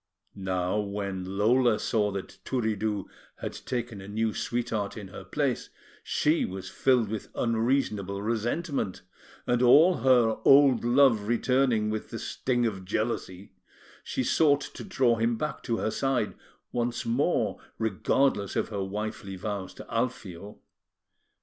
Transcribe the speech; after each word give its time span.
Now, 0.33 0.79
when 0.79 1.37
Lola 1.37 1.77
saw 1.77 2.09
that 2.13 2.39
Turiddu 2.43 3.07
had 3.35 3.53
taken 3.53 4.01
a 4.01 4.07
new 4.07 4.33
sweetheart 4.33 4.97
in 4.97 5.09
her 5.09 5.23
place, 5.23 5.69
she 6.03 6.43
was 6.43 6.69
filled 6.71 7.07
with 7.07 7.27
unreasonable 7.35 8.19
resentment; 8.19 9.03
and 9.45 9.61
all 9.61 9.97
her 9.97 10.37
old 10.43 10.83
love 10.83 11.27
returning 11.27 11.91
with 11.91 12.09
the 12.09 12.17
sting 12.17 12.65
of 12.65 12.83
jealousy, 12.83 13.51
she 14.03 14.23
sought 14.23 14.61
to 14.61 14.83
draw 14.83 15.17
him 15.17 15.37
back 15.37 15.61
to 15.61 15.77
her 15.77 15.91
side 15.91 16.33
once 16.71 17.05
more, 17.05 17.61
regardless 17.77 18.55
of 18.55 18.69
her 18.69 18.83
wifely 18.83 19.35
vows 19.35 19.71
to 19.75 19.85
Alfio. 19.87 20.57